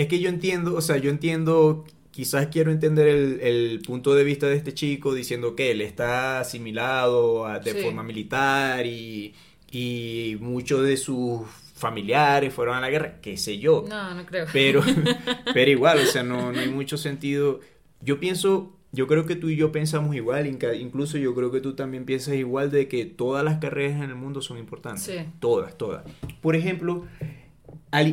[0.00, 4.46] es que yo entiendo, o sea, yo entiendo, quizás quiero entender el, punto de vista
[4.46, 9.34] de este chico diciendo que él está asimilado de forma militar y,
[9.70, 11.42] y muchos de sus
[11.74, 13.84] familiares fueron a la guerra, qué sé yo.
[13.86, 14.46] No, no creo.
[14.54, 14.82] Pero,
[15.54, 17.60] pero igual, o sea, no, no hay mucho sentido.
[18.00, 21.74] Yo pienso, yo creo que tú y yo pensamos igual, incluso yo creo que tú
[21.74, 25.04] también piensas igual de que todas las carreras en el mundo son importantes.
[25.04, 25.26] Sí.
[25.40, 26.04] Todas, todas.
[26.40, 27.04] Por ejemplo,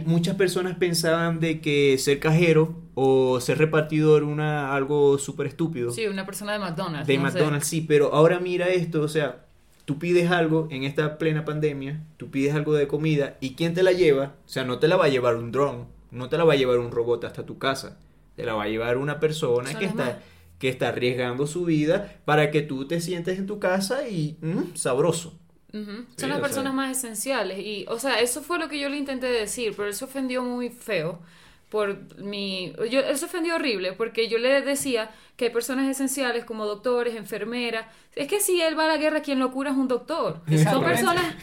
[0.05, 5.91] muchas personas pensaban de que ser cajero o ser repartidor era algo súper estúpido.
[5.91, 7.07] Sí, una persona de McDonald's.
[7.07, 9.45] De McDonald's, sí, pero ahora mira esto, o sea,
[9.85, 13.83] tú pides algo en esta plena pandemia, tú pides algo de comida y ¿quién te
[13.83, 14.35] la lleva?
[14.45, 16.57] O sea, no te la va a llevar un dron, no te la va a
[16.57, 17.99] llevar un robot hasta tu casa,
[18.35, 20.19] te la va a llevar una persona que está,
[20.57, 24.75] que está arriesgando su vida para que tú te sientes en tu casa y mm,
[24.75, 25.37] sabroso.
[25.71, 27.60] Son las personas más esenciales.
[27.60, 30.43] Y, o sea, eso fue lo que yo le intenté decir, pero él se ofendió
[30.43, 31.19] muy feo
[31.69, 32.73] por mi...
[32.89, 37.15] Yo, él se ofendió horrible porque yo le decía que hay personas esenciales como doctores,
[37.15, 37.86] enfermeras.
[38.15, 40.41] Es que si él va a la guerra, quien lo cura es un doctor.
[40.63, 41.36] Son personas...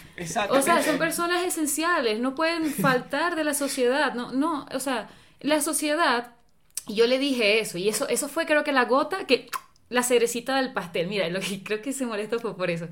[0.48, 4.14] O sea, son personas esenciales, no pueden faltar de la sociedad.
[4.14, 5.08] No, no, o sea,
[5.40, 6.32] la sociedad...
[6.86, 9.48] Yo le dije eso, y eso, eso fue creo que la gota que...
[9.90, 11.08] La cerecita del pastel.
[11.08, 12.88] Mira, lo que creo que se molestó fue por eso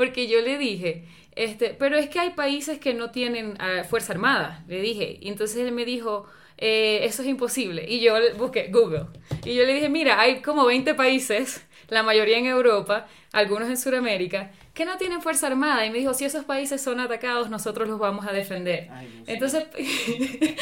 [0.00, 1.04] porque yo le dije,
[1.36, 5.18] este, pero es que hay países que no tienen ah, fuerza armada, le dije.
[5.20, 6.24] Y entonces él me dijo,
[6.56, 7.84] eh, eso es imposible.
[7.86, 9.08] Y yo busqué Google.
[9.44, 13.76] Y yo le dije, mira, hay como 20 países, la mayoría en Europa, algunos en
[13.76, 15.84] Sudamérica, que no tienen fuerza armada.
[15.84, 18.88] Y me dijo, si esos países son atacados, nosotros los vamos a defender.
[19.26, 19.66] entonces...
[19.74, 20.56] ¿Qué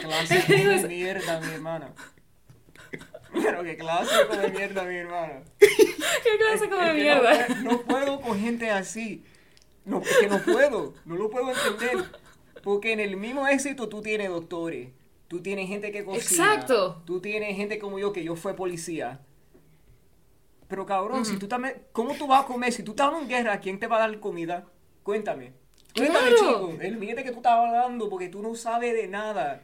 [0.00, 1.92] clase de mierda, mi hermano?
[3.42, 5.42] Pero qué clase de mierda, mi hermano.
[5.58, 7.48] ¿Qué clase de mierda?
[7.62, 9.24] No, puedo con gente así.
[9.84, 10.94] No, es que no puedo.
[11.04, 12.04] No lo puedo entender.
[12.62, 14.90] Porque en el mismo éxito tú tienes doctores.
[15.28, 16.22] Tú tienes gente que cocina.
[16.54, 17.02] Exacto.
[17.04, 19.20] Tú tienes gente como yo, que yo fue policía.
[20.68, 22.72] Pero cabrón, si tú también, ¿cómo tú vas a comer?
[22.72, 24.66] Si tú estás en guerra, ¿quién te va a dar comida?
[25.02, 25.54] Cuéntame.
[25.96, 26.76] Cuéntame, chico.
[26.80, 29.62] El mierda que tú estabas hablando, porque tú no sabes de nada.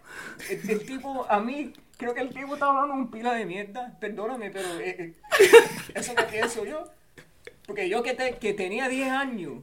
[0.49, 3.97] el tipo, a mí, Creo que el tipo estaba hablando un pila de mierda.
[4.01, 5.15] Perdóname, pero eh, eh,
[5.95, 6.85] eso es lo que pienso yo.
[7.67, 9.63] Porque yo que, te, que tenía 10 años,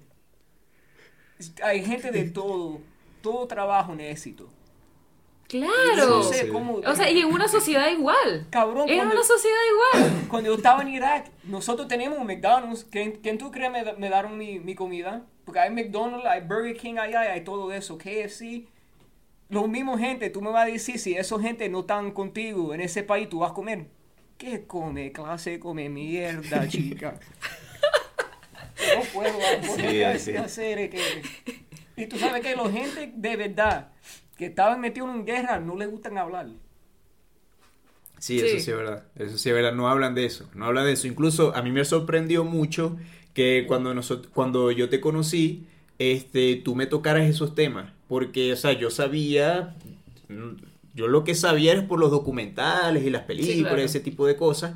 [1.63, 2.81] hay gente de todo,
[3.21, 4.49] todo trabajo en éxito.
[5.47, 6.19] Claro.
[6.19, 8.47] o sea, y en una sociedad igual.
[8.49, 8.87] Cabrón.
[8.87, 10.11] En una sociedad igual.
[10.29, 12.85] Cuando yo estaba en Irak, nosotros teníamos un McDonald's.
[12.89, 15.25] ¿Quién, ¿quién tú crees me, me dieron mi, mi, comida?
[15.43, 17.97] Porque hay McDonald's, hay Burger King allá, hay todo eso.
[17.97, 18.65] KFC
[19.51, 22.81] los mismos gente, tú me vas a decir, si esos gente no están contigo en
[22.81, 23.87] ese país, tú vas a comer.
[24.37, 25.11] ¿Qué come?
[25.11, 27.19] Clase come mierda, chica.
[28.95, 29.37] no puedo
[30.39, 31.01] hacer que...
[31.97, 33.91] Y tú sabes que la gente de verdad
[34.37, 36.47] que estaban metidos en guerra no les gustan hablar.
[38.17, 39.03] Sí, eso sí es verdad.
[39.17, 39.73] Eso sí es verdad.
[39.73, 40.49] No hablan de eso.
[40.55, 41.07] No hablan de eso.
[41.07, 42.97] Incluso a mí me sorprendió mucho
[43.33, 45.67] que cuando, nosotros, cuando yo te conocí,
[45.99, 47.91] este, tú me tocaras esos temas.
[48.11, 49.75] Porque, o sea, yo sabía,
[50.93, 54.75] yo lo que sabía era por los documentales y las películas, ese tipo de cosas,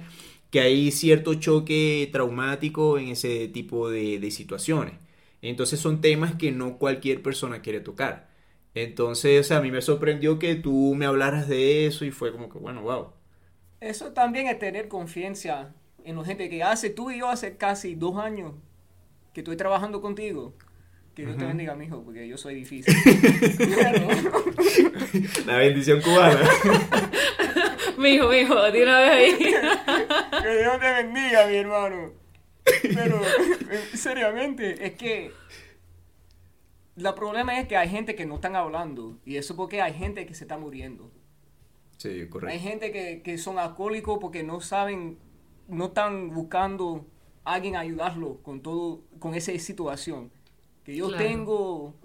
[0.52, 4.95] que hay cierto choque traumático en ese tipo de, de situaciones.
[5.41, 8.30] Entonces son temas que no cualquier persona quiere tocar.
[8.74, 12.32] Entonces, o sea, a mí me sorprendió que tú me hablaras de eso y fue
[12.32, 13.10] como que, bueno, wow.
[13.80, 17.95] Eso también es tener confianza en la gente que hace, tú y yo hace casi
[17.95, 18.54] dos años
[19.34, 20.54] que estoy trabajando contigo.
[21.15, 22.93] Que Dios te bendiga, mijo, porque yo soy difícil.
[25.45, 26.38] La bendición cubana.
[27.97, 29.34] mijo, mijo, de una vez ahí.
[30.43, 32.12] que Dios te bendiga, mi hermano.
[32.82, 33.21] Pero,
[33.71, 35.32] eh, seriamente, es que
[36.95, 39.17] la problema es que hay gente que no están hablando.
[39.23, 41.13] Y eso porque hay gente que se está muriendo.
[41.97, 42.54] Sí, correcto.
[42.54, 45.17] Hay gente que, son alcohólicos porque no saben,
[45.69, 47.08] no están buscando
[47.45, 50.35] a alguien ayudarlo con todo, con esa situación.
[50.86, 51.95] Que yo tengo,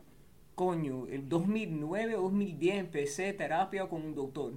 [0.55, 4.55] coño, el 2009 o 2010 empecé terapia con un doctor.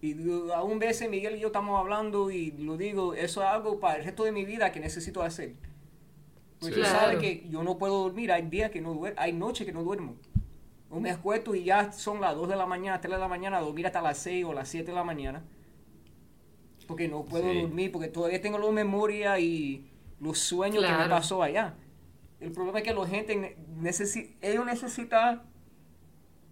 [0.00, 0.16] Y
[0.54, 4.04] aún veces Miguel y yo estamos hablando y lo digo, eso es algo para el
[4.04, 5.54] resto de mi vida que necesito hacer.
[6.58, 9.72] Porque sabes que yo no puedo dormir, hay días que no duermo, hay noches que
[9.72, 10.16] no duermo.
[10.88, 13.60] O me acuesto y ya son las 2 de la mañana, 3 de la mañana,
[13.60, 15.44] dormir hasta las 6 o las 7 de la mañana.
[16.86, 19.86] Porque no puedo dormir, porque todavía tengo la memoria y
[20.18, 21.74] los sueños que me pasó allá.
[22.40, 25.42] El problema es que la gente necesita, ellos necesitan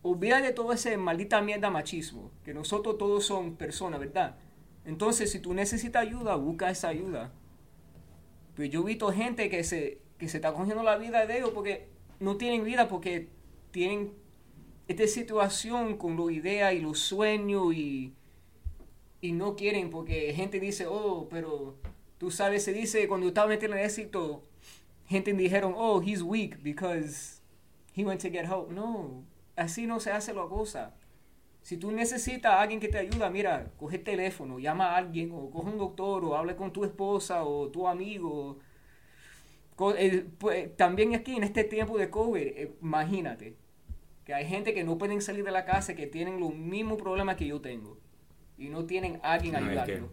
[0.02, 4.36] olvidar de todo ese maldita mierda machismo, que nosotros todos son personas, ¿verdad?
[4.84, 7.32] Entonces, si tú necesitas ayuda, busca esa ayuda.
[8.54, 11.50] Pues yo he visto gente que se, que se está cogiendo la vida de ellos
[11.50, 11.88] porque
[12.20, 13.28] no tienen vida, porque
[13.70, 14.12] tienen
[14.88, 18.14] esta situación con la idea y los sueños y,
[19.20, 21.76] y no quieren porque gente dice, oh, pero
[22.16, 24.42] tú sabes, se dice cuando estaba metiendo en éxito,
[25.08, 27.40] gente dijeron, oh, he's weak because
[27.94, 28.70] he went to get help.
[28.70, 29.24] No,
[29.56, 30.94] así no se hace la cosa.
[31.62, 35.30] Si tú necesitas a alguien que te ayude, mira, coge el teléfono, llama a alguien,
[35.32, 38.58] o coge un doctor, o hable con tu esposa, o tu amigo.
[39.96, 43.56] Eh, pues, también aquí en este tiempo de COVID, eh, imagínate,
[44.24, 47.36] que hay gente que no pueden salir de la casa que tienen los mismos problemas
[47.36, 47.98] que yo tengo
[48.56, 50.10] y no tienen a alguien a ayudarlo.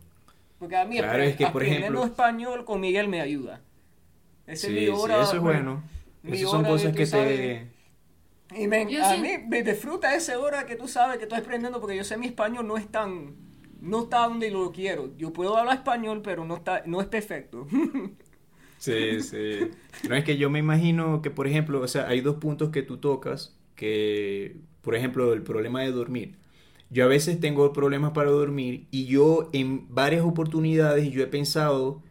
[0.60, 3.62] Porque a mí claro, es que, por ejemplo, español con Miguel me ayuda.
[4.48, 5.84] Ese sí, eso es bueno.
[6.24, 7.68] Esas son cosas que te...
[8.56, 11.98] Y me, a mí me disfruta esa hora que tú sabes que estoy aprendiendo porque
[11.98, 13.36] yo sé mi español no es tan...
[13.82, 15.16] No está donde lo quiero.
[15.18, 17.68] Yo puedo hablar español, pero no, está, no es perfecto.
[18.78, 19.72] sí, sí.
[20.10, 22.82] No es que yo me imagino que, por ejemplo, o sea, hay dos puntos que
[22.84, 26.38] tú tocas que, por ejemplo, el problema de dormir.
[26.90, 32.04] Yo a veces tengo problemas para dormir y yo en varias oportunidades yo he pensado,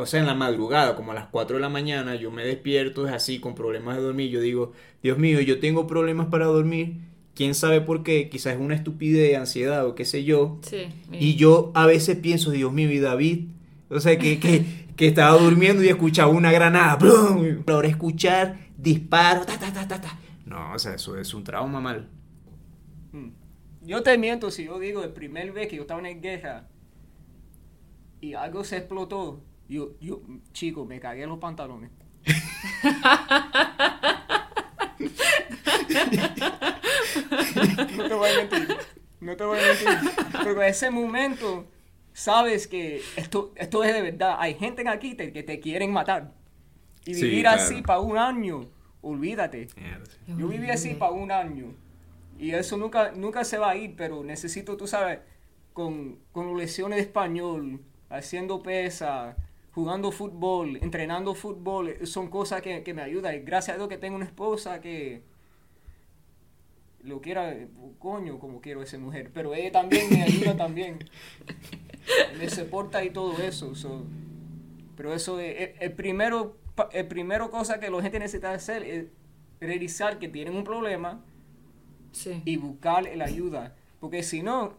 [0.00, 3.06] o sea, en la madrugada, como a las 4 de la mañana, yo me despierto,
[3.06, 6.96] es así, con problemas de dormir, yo digo, Dios mío, yo tengo problemas para dormir,
[7.34, 10.58] quién sabe por qué, quizás es una estupidez, ansiedad o qué sé yo.
[11.12, 13.48] y yo a veces pienso, Dios mío, y David,
[13.90, 14.64] o sea, que, que,
[14.96, 16.98] que estaba durmiendo y escuchaba una granada,
[17.66, 20.18] ahora escuchar disparos, ta, ta, ta, ta, ta.
[20.46, 22.08] No, o sea, eso es un trauma mal.
[23.12, 23.30] Hmm.
[23.82, 26.68] Yo te miento si yo digo el primer vez que yo estaba en guerra
[28.20, 30.20] y algo se explotó, yo, yo,
[30.52, 31.90] chico, me cagué los pantalones.
[37.96, 38.76] no te voy a mentir.
[39.20, 39.88] No te voy a mentir.
[40.44, 41.66] Pero en ese momento,
[42.12, 44.36] sabes que esto, esto es de verdad.
[44.38, 46.34] Hay gente aquí que te quieren matar.
[47.06, 48.68] Y vivir así para un año
[49.02, 49.68] olvídate.
[50.26, 51.74] Yo viví así para un año
[52.38, 55.20] y eso nunca, nunca se va a ir, pero necesito, tú sabes,
[55.72, 59.36] con, con lecciones de español, haciendo pesa,
[59.74, 63.44] jugando fútbol, entrenando fútbol, son cosas que, que me ayudan.
[63.44, 65.22] Gracias a Dios que tengo una esposa que
[67.02, 67.56] lo quiera,
[67.98, 70.98] coño, como quiero esa mujer, pero ella también me ayuda también.
[72.38, 73.72] Me soporta y todo eso.
[74.96, 76.56] pero eso es el primero
[76.92, 79.06] el primero cosa que la gente necesita hacer es
[79.60, 81.22] realizar que tienen un problema
[82.44, 83.76] y buscar la ayuda.
[84.00, 84.74] Porque si no,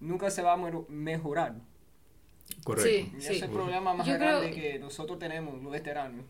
[0.00, 1.56] nunca se va a mejorar.
[2.66, 3.16] Correcto.
[3.16, 6.24] ese es el problema más grande que nosotros tenemos, los veteranos.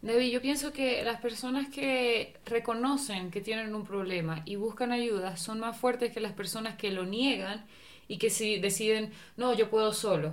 [0.00, 5.36] David, yo pienso que las personas que reconocen que tienen un problema y buscan ayuda
[5.36, 7.66] son más fuertes que las personas que lo niegan
[8.08, 10.32] y que si deciden, no, yo puedo solo.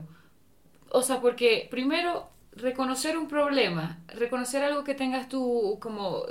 [0.89, 6.23] O sea, porque primero reconocer un problema, reconocer algo que tengas tú como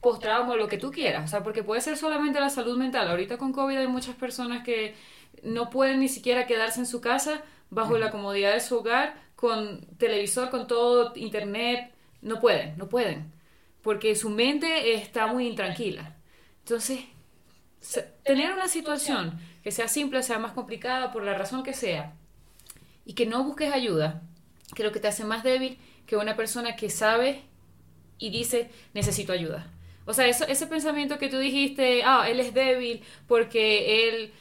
[0.00, 3.08] post-trauma o lo que tú quieras, o sea, porque puede ser solamente la salud mental.
[3.08, 4.96] Ahorita con COVID hay muchas personas que
[5.42, 9.80] no pueden ni siquiera quedarse en su casa bajo la comodidad de su hogar, con
[9.96, 13.32] televisor, con todo, internet, no pueden, no pueden,
[13.82, 16.16] porque su mente está muy intranquila.
[16.60, 17.00] Entonces,
[18.22, 22.14] tener una situación que sea simple, sea más complicada, por la razón que sea,
[23.04, 24.22] y que no busques ayuda,
[24.74, 27.42] creo que te hace más débil que una persona que sabe
[28.18, 29.70] y dice, necesito ayuda.
[30.04, 34.32] O sea, eso, ese pensamiento que tú dijiste, ah, él es débil porque él...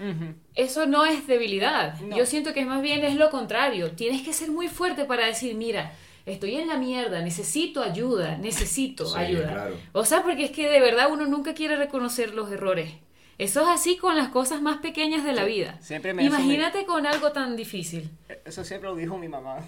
[0.55, 1.95] Eso no es debilidad.
[2.15, 3.91] Yo siento que más bien es lo contrario.
[3.91, 5.93] Tienes que ser muy fuerte para decir, mira,
[6.25, 9.69] estoy en la mierda, necesito ayuda, necesito ayuda.
[9.93, 12.91] O sea, porque es que de verdad uno nunca quiere reconocer los errores.
[13.37, 15.77] Eso es así con las cosas más pequeñas de la vida.
[15.81, 18.09] Siempre Imagínate con algo tan difícil.
[18.45, 19.57] Eso siempre lo dijo mi mamá.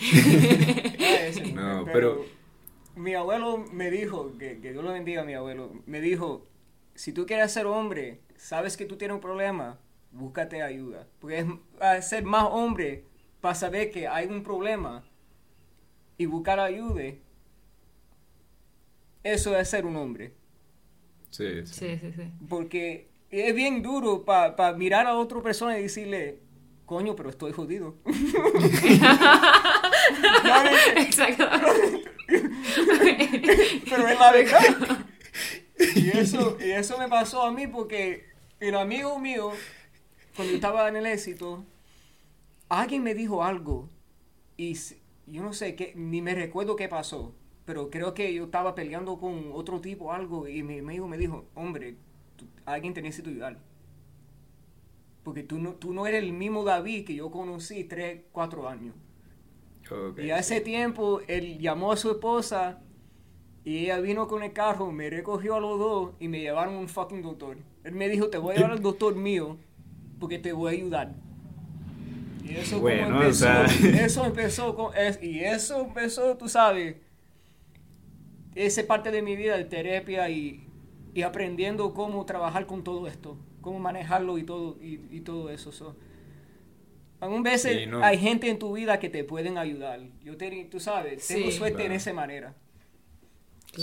[1.54, 2.24] no, pero
[2.96, 6.46] mi abuelo me dijo, que, que Dios lo bendiga mi abuelo, me dijo,
[6.94, 9.78] si tú quieres ser hombre, sabes que tú tienes un problema,
[10.12, 11.06] búscate ayuda.
[11.20, 11.46] Porque
[11.96, 13.04] es ser más hombre
[13.40, 15.04] para saber que hay un problema
[16.16, 17.02] y buscar ayuda.
[19.22, 20.34] Eso es ser un hombre.
[21.30, 22.12] Sí, sí, sí.
[22.12, 26.40] sí, Porque es bien duro para mirar a otra persona y decirle,
[26.86, 27.96] coño, pero estoy jodido.
[30.96, 31.44] Exacto.
[33.90, 35.06] Pero es la verdad.
[35.96, 38.24] Y eso, y eso me pasó a mí porque
[38.60, 39.52] el amigo mío,
[40.36, 41.64] cuando estaba en el éxito,
[42.68, 43.88] alguien me dijo algo
[44.56, 44.76] y
[45.26, 49.18] yo no sé, qué, ni me recuerdo qué pasó, pero creo que yo estaba peleando
[49.18, 51.96] con otro tipo algo y mi amigo me dijo, hombre,
[52.64, 53.58] alguien te necesita ayudar.
[55.22, 58.94] Porque tú no, tú no eres el mismo David que yo conocí tres, cuatro años.
[60.18, 62.82] y a ese tiempo él llamó a su esposa
[63.64, 66.78] y ella vino con el carro, me recogió a los dos y me llevaron a
[66.78, 67.56] un fucking doctor.
[67.82, 69.56] Él me dijo, te voy a llevar al doctor mío
[70.20, 71.14] porque te voy a ayudar.
[72.44, 73.48] Y eso bueno, empezó,
[73.84, 76.96] eso empezó con, y eso empezó, tú sabes,
[78.54, 80.66] esa parte de mi vida de terapia y,
[81.14, 85.72] y aprendiendo cómo trabajar con todo esto, cómo manejarlo y todo, y, todo eso.
[85.72, 85.96] So,
[87.18, 90.00] Algunas veces hay gente en tu vida que te pueden ayudar.
[90.22, 92.54] Yo te, tú sabes, tengo suerte en esa manera.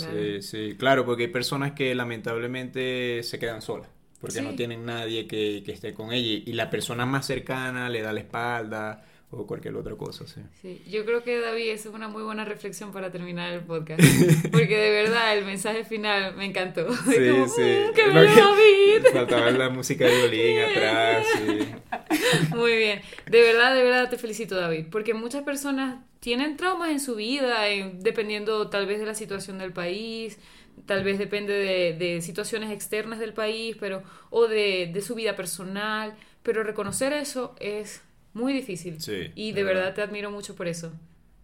[0.00, 3.88] Sí, sí, claro, porque hay personas que lamentablemente se quedan solas,
[4.20, 8.02] porque no tienen nadie que, que esté con ella y la persona más cercana le
[8.02, 10.42] da la espalda o cualquier otra cosa, sí.
[10.60, 14.02] Sí, yo creo que David, es una muy buena reflexión para terminar el podcast,
[14.52, 16.86] porque de verdad el mensaje final me encantó.
[17.04, 17.14] Sí,
[17.56, 17.62] sí.
[17.62, 19.06] Mm, ¡Qué David!
[19.12, 21.26] Faltaba la música de violín atrás.
[21.34, 22.48] Sí.
[22.54, 27.00] Muy bien, de verdad, de verdad te felicito David, porque muchas personas tienen traumas en
[27.00, 30.38] su vida, dependiendo tal vez de la situación del país,
[30.86, 35.34] tal vez depende de, de situaciones externas del país, pero o de, de su vida
[35.34, 38.02] personal, pero reconocer eso es
[38.34, 39.00] muy difícil.
[39.00, 39.94] Sí, y de, verdad.
[39.94, 40.92] te admiro mucho por eso.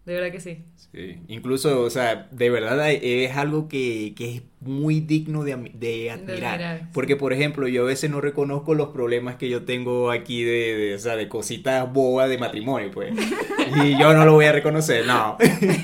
[0.09, 0.65] De verdad que sí.
[0.91, 6.11] Sí, incluso, o sea, de verdad es algo que, que es muy digno de, de
[6.11, 6.89] admirar.
[6.95, 10.77] Porque, por ejemplo, yo a veces no reconozco los problemas que yo tengo aquí de,
[10.79, 13.13] de, o sea, de cositas bobas de matrimonio, pues.
[13.85, 15.37] y yo no lo voy a reconocer, no.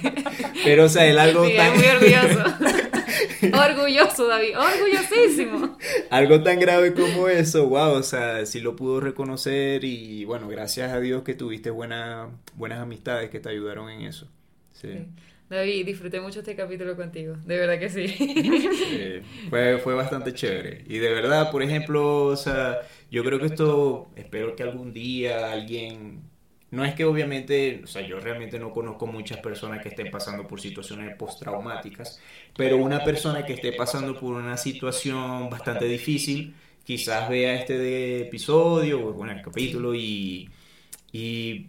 [0.64, 1.76] Pero, o sea, es algo tan...
[1.76, 2.44] muy orgulloso.
[3.52, 5.78] Orgulloso, David, orgullosísimo.
[6.10, 10.92] Algo tan grave como eso, wow, o sea, sí lo pudo reconocer y bueno, gracias
[10.92, 14.28] a Dios que tuviste buenas amistades que te ayudaron en eso.
[14.72, 15.06] Sí.
[15.48, 19.22] David, disfruté mucho este capítulo contigo, de verdad que sí.
[19.50, 20.84] fue, fue bastante chévere.
[20.86, 25.52] Y de verdad, por ejemplo, o sea, yo creo que esto, espero que algún día
[25.52, 26.22] alguien
[26.74, 30.46] no es que obviamente, o sea, yo realmente no conozco muchas personas que estén pasando
[30.46, 32.20] por situaciones postraumáticas,
[32.56, 39.08] pero una persona que esté pasando por una situación bastante difícil, quizás vea este episodio
[39.08, 40.50] o bueno, el capítulo y,
[41.12, 41.66] y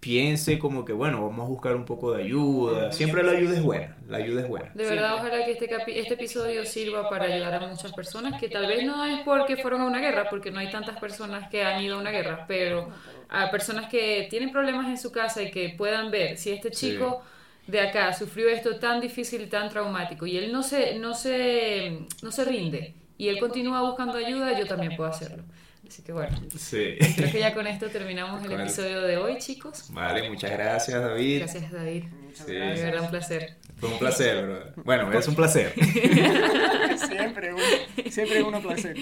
[0.00, 2.92] piense como que, bueno, vamos a buscar un poco de ayuda.
[2.92, 4.70] Siempre la ayuda es buena, la ayuda es buena.
[4.74, 5.68] De verdad, ojalá que este,
[6.00, 9.80] este episodio sirva para ayudar a muchas personas que tal vez no es porque fueron
[9.82, 12.90] a una guerra, porque no hay tantas personas que han ido a una guerra, pero
[13.28, 17.22] a personas que tienen problemas en su casa y que puedan ver si este chico...
[17.66, 22.32] de acá sufrió esto tan difícil tan traumático y él no se, no se, no
[22.32, 25.44] se rinde y él continúa buscando ayuda, yo también puedo hacerlo.
[25.88, 26.36] Así que bueno.
[26.56, 26.96] Sí.
[27.16, 29.86] Creo que ya con esto terminamos el episodio de hoy, chicos.
[29.90, 31.38] Vale, muchas gracias, David.
[31.38, 32.04] Gracias, David.
[32.34, 32.52] Sí.
[32.52, 33.56] De verdad, un placer.
[33.78, 34.84] Fue un placer, bro.
[34.84, 35.72] Bueno, es un placer.
[37.08, 37.62] siempre, uno,
[38.10, 38.96] siempre es un placer.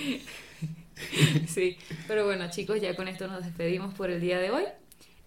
[1.46, 1.76] Sí,
[2.06, 4.64] pero bueno, chicos, ya con esto nos despedimos por el día de hoy.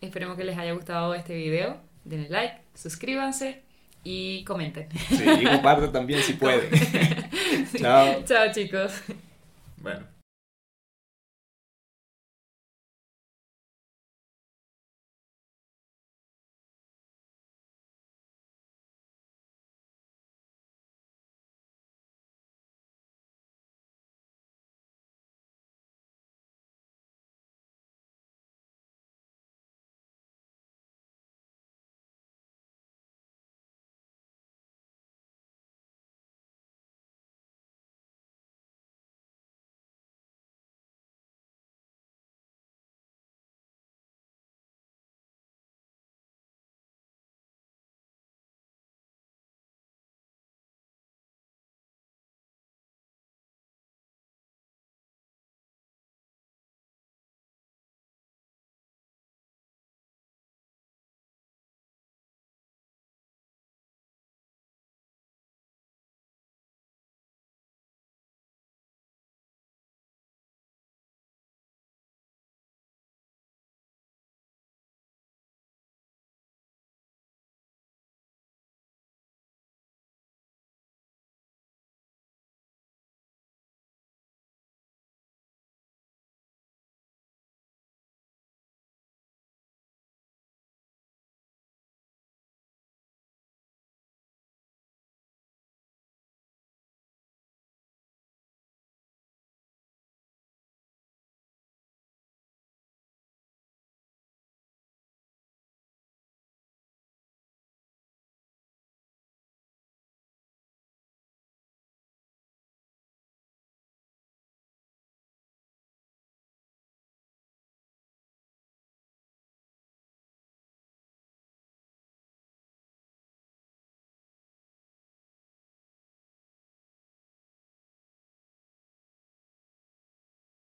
[0.01, 1.81] Esperemos que les haya gustado este video.
[2.05, 3.63] denle like, suscríbanse
[4.03, 4.87] y comenten.
[5.09, 6.69] Sí, y compartan también si pueden.
[7.77, 8.23] Chao.
[8.23, 8.93] Chao chicos.
[9.77, 10.18] Bueno.